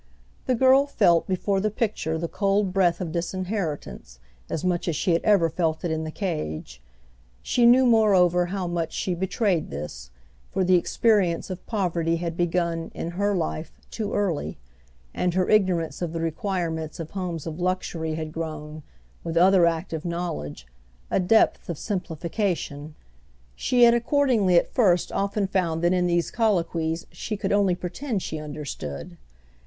[0.47, 4.17] The girl felt before the picture the cold breath of disinheritance
[4.49, 6.81] as much as she had ever felt it in the cage;
[7.43, 10.09] she knew moreover how much she betrayed this,
[10.49, 14.57] for the experience of poverty had begun, in her life, too early,
[15.13, 18.81] and her ignorance of the requirements of homes of luxury had grown,
[19.23, 20.65] with other active knowledge,
[21.11, 22.95] a depth of simplification.
[23.55, 28.23] She had accordingly at first often found that in these colloquies she could only pretend
[28.23, 29.19] she understood.